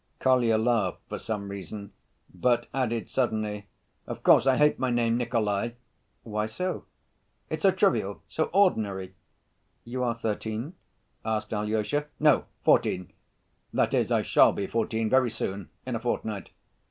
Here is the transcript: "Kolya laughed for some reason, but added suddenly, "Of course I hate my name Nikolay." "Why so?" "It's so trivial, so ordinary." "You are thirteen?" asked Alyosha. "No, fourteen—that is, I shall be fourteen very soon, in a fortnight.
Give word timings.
"Kolya 0.19 0.57
laughed 0.57 1.01
for 1.07 1.19
some 1.19 1.49
reason, 1.49 1.93
but 2.33 2.67
added 2.73 3.07
suddenly, 3.07 3.67
"Of 4.07 4.23
course 4.23 4.47
I 4.47 4.57
hate 4.57 4.79
my 4.79 4.89
name 4.89 5.15
Nikolay." 5.15 5.75
"Why 6.23 6.47
so?" 6.47 6.85
"It's 7.51 7.61
so 7.61 7.69
trivial, 7.69 8.23
so 8.27 8.45
ordinary." 8.45 9.13
"You 9.85 10.01
are 10.03 10.15
thirteen?" 10.15 10.73
asked 11.23 11.53
Alyosha. 11.53 12.07
"No, 12.19 12.45
fourteen—that 12.63 13.93
is, 13.93 14.11
I 14.11 14.23
shall 14.23 14.51
be 14.53 14.65
fourteen 14.65 15.07
very 15.07 15.29
soon, 15.29 15.69
in 15.85 15.95
a 15.95 15.99
fortnight. 15.99 16.49